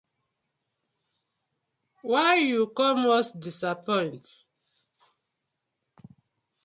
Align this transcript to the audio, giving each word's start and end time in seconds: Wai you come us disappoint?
Wai 2.11 2.37
you 2.51 2.61
come 2.77 3.01
us 3.17 3.29
disappoint? 3.45 4.25